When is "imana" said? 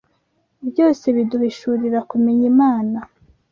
2.53-2.99